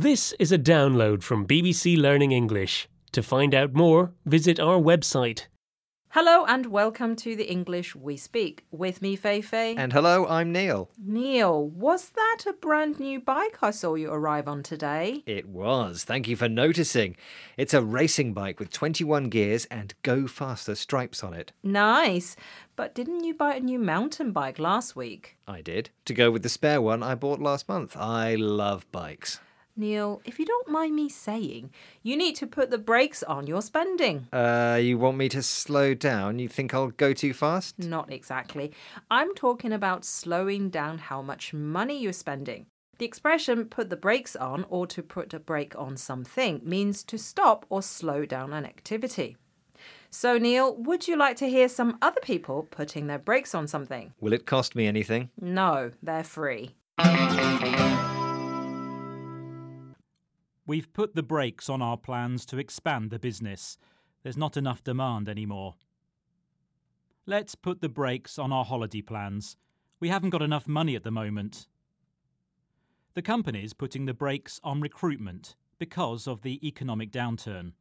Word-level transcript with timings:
This 0.00 0.32
is 0.38 0.52
a 0.52 0.58
download 0.58 1.24
from 1.24 1.44
BBC 1.44 2.00
Learning 2.00 2.30
English. 2.30 2.88
To 3.10 3.20
find 3.20 3.52
out 3.52 3.74
more, 3.74 4.12
visit 4.24 4.60
our 4.60 4.78
website. 4.78 5.46
Hello 6.10 6.44
and 6.44 6.66
welcome 6.66 7.16
to 7.16 7.34
the 7.34 7.50
English 7.50 7.96
We 7.96 8.16
Speak. 8.16 8.64
With 8.70 9.02
me, 9.02 9.16
Fei 9.16 9.40
Fei. 9.40 9.74
And 9.76 9.92
hello, 9.92 10.24
I'm 10.28 10.52
Neil. 10.52 10.88
Neil, 11.04 11.66
was 11.66 12.10
that 12.10 12.44
a 12.46 12.52
brand 12.52 13.00
new 13.00 13.18
bike 13.18 13.58
I 13.60 13.72
saw 13.72 13.96
you 13.96 14.12
arrive 14.12 14.46
on 14.46 14.62
today? 14.62 15.24
It 15.26 15.48
was. 15.48 16.04
Thank 16.04 16.28
you 16.28 16.36
for 16.36 16.48
noticing. 16.48 17.16
It's 17.56 17.74
a 17.74 17.82
racing 17.82 18.34
bike 18.34 18.60
with 18.60 18.70
21 18.70 19.30
gears 19.30 19.64
and 19.64 19.94
go 20.04 20.28
faster 20.28 20.76
stripes 20.76 21.24
on 21.24 21.34
it. 21.34 21.50
Nice. 21.64 22.36
But 22.76 22.94
didn't 22.94 23.24
you 23.24 23.34
buy 23.34 23.56
a 23.56 23.60
new 23.60 23.80
mountain 23.80 24.30
bike 24.30 24.60
last 24.60 24.94
week? 24.94 25.38
I 25.48 25.60
did. 25.60 25.90
To 26.04 26.14
go 26.14 26.30
with 26.30 26.44
the 26.44 26.48
spare 26.48 26.80
one 26.80 27.02
I 27.02 27.16
bought 27.16 27.40
last 27.40 27.68
month. 27.68 27.96
I 27.96 28.36
love 28.36 28.86
bikes. 28.92 29.40
Neil, 29.78 30.20
if 30.24 30.40
you 30.40 30.44
don't 30.44 30.68
mind 30.68 30.96
me 30.96 31.08
saying, 31.08 31.70
you 32.02 32.16
need 32.16 32.34
to 32.36 32.48
put 32.48 32.70
the 32.70 32.78
brakes 32.78 33.22
on 33.22 33.46
your 33.46 33.62
spending. 33.62 34.26
Uh, 34.32 34.76
you 34.82 34.98
want 34.98 35.16
me 35.16 35.28
to 35.28 35.40
slow 35.40 35.94
down? 35.94 36.40
You 36.40 36.48
think 36.48 36.74
I'll 36.74 36.88
go 36.88 37.12
too 37.12 37.32
fast? 37.32 37.78
Not 37.78 38.12
exactly. 38.12 38.72
I'm 39.08 39.34
talking 39.36 39.72
about 39.72 40.04
slowing 40.04 40.68
down 40.68 40.98
how 40.98 41.22
much 41.22 41.54
money 41.54 41.96
you're 42.00 42.12
spending. 42.12 42.66
The 42.98 43.04
expression 43.04 43.66
put 43.66 43.88
the 43.88 43.96
brakes 43.96 44.34
on 44.34 44.66
or 44.68 44.84
to 44.88 45.00
put 45.00 45.32
a 45.32 45.38
brake 45.38 45.78
on 45.78 45.96
something 45.96 46.60
means 46.64 47.04
to 47.04 47.16
stop 47.16 47.64
or 47.68 47.80
slow 47.80 48.26
down 48.26 48.52
an 48.52 48.66
activity. 48.66 49.36
So, 50.10 50.38
Neil, 50.38 50.74
would 50.74 51.06
you 51.06 51.16
like 51.16 51.36
to 51.36 51.48
hear 51.48 51.68
some 51.68 51.98
other 52.02 52.20
people 52.20 52.66
putting 52.68 53.06
their 53.06 53.18
brakes 53.20 53.54
on 53.54 53.68
something? 53.68 54.12
Will 54.20 54.32
it 54.32 54.46
cost 54.46 54.74
me 54.74 54.88
anything? 54.88 55.30
No, 55.40 55.92
they're 56.02 56.24
free. 56.24 56.74
We've 60.68 60.92
put 60.92 61.14
the 61.14 61.22
brakes 61.22 61.70
on 61.70 61.80
our 61.80 61.96
plans 61.96 62.44
to 62.44 62.58
expand 62.58 63.10
the 63.10 63.18
business. 63.18 63.78
There's 64.22 64.36
not 64.36 64.54
enough 64.54 64.84
demand 64.84 65.26
anymore. 65.26 65.76
Let's 67.24 67.54
put 67.54 67.80
the 67.80 67.88
brakes 67.88 68.38
on 68.38 68.52
our 68.52 68.66
holiday 68.66 69.00
plans. 69.00 69.56
We 69.98 70.10
haven't 70.10 70.28
got 70.28 70.42
enough 70.42 70.68
money 70.68 70.94
at 70.94 71.04
the 71.04 71.10
moment. 71.10 71.68
The 73.14 73.22
company's 73.22 73.72
putting 73.72 74.04
the 74.04 74.12
brakes 74.12 74.60
on 74.62 74.82
recruitment 74.82 75.56
because 75.78 76.26
of 76.26 76.42
the 76.42 76.60
economic 76.68 77.12
downturn. 77.12 77.72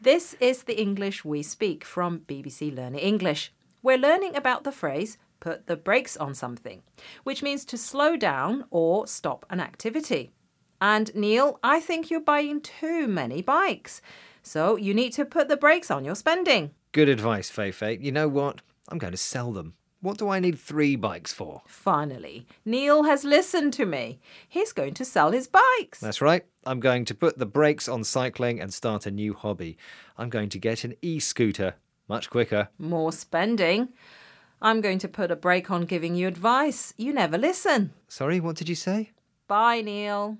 This 0.00 0.36
is 0.40 0.62
the 0.62 0.80
English 0.80 1.22
we 1.22 1.42
speak 1.42 1.84
from 1.84 2.20
BBC 2.20 2.74
Learning 2.74 3.00
English. 3.00 3.52
We're 3.82 3.98
learning 3.98 4.36
about 4.36 4.64
the 4.64 4.72
phrase 4.72 5.18
put 5.44 5.66
the 5.66 5.76
brakes 5.76 6.16
on 6.16 6.32
something, 6.32 6.82
which 7.22 7.42
means 7.42 7.66
to 7.66 7.76
slow 7.76 8.16
down 8.16 8.64
or 8.70 9.06
stop 9.06 9.44
an 9.50 9.60
activity. 9.60 10.32
And 10.80 11.14
Neil, 11.14 11.60
I 11.62 11.80
think 11.80 12.10
you're 12.10 12.20
buying 12.20 12.62
too 12.62 13.06
many 13.06 13.42
bikes. 13.42 14.00
So 14.42 14.76
you 14.76 14.94
need 14.94 15.12
to 15.12 15.26
put 15.26 15.48
the 15.48 15.58
brakes 15.58 15.90
on 15.90 16.02
your 16.02 16.14
spending. 16.14 16.70
Good 16.92 17.10
advice, 17.10 17.50
Fei 17.50 17.72
Fei. 17.72 17.98
You 18.00 18.10
know 18.10 18.26
what? 18.26 18.62
I'm 18.88 18.96
going 18.96 19.12
to 19.12 19.18
sell 19.18 19.52
them. 19.52 19.74
What 20.00 20.16
do 20.16 20.30
I 20.30 20.40
need 20.40 20.58
three 20.58 20.96
bikes 20.96 21.32
for? 21.34 21.60
Finally, 21.66 22.46
Neil 22.64 23.04
has 23.04 23.22
listened 23.24 23.74
to 23.74 23.84
me. 23.84 24.20
He's 24.48 24.72
going 24.72 24.94
to 24.94 25.04
sell 25.04 25.30
his 25.30 25.46
bikes. 25.46 26.00
That's 26.00 26.22
right. 26.22 26.44
I'm 26.64 26.80
going 26.80 27.04
to 27.06 27.14
put 27.14 27.38
the 27.38 27.46
brakes 27.46 27.86
on 27.86 28.02
cycling 28.02 28.60
and 28.62 28.72
start 28.72 29.04
a 29.04 29.10
new 29.10 29.34
hobby. 29.34 29.76
I'm 30.16 30.30
going 30.30 30.48
to 30.50 30.58
get 30.58 30.84
an 30.84 30.94
e 31.02 31.20
scooter. 31.20 31.74
Much 32.08 32.30
quicker. 32.30 32.68
More 32.78 33.12
spending. 33.12 33.88
I'm 34.64 34.80
going 34.80 34.98
to 35.00 35.08
put 35.08 35.30
a 35.30 35.36
brake 35.36 35.70
on 35.70 35.82
giving 35.82 36.14
you 36.14 36.26
advice. 36.26 36.94
You 36.96 37.12
never 37.12 37.36
listen. 37.36 37.92
Sorry, 38.08 38.40
what 38.40 38.56
did 38.56 38.66
you 38.66 38.74
say? 38.74 39.10
Bye, 39.46 39.82
Neil. 39.82 40.38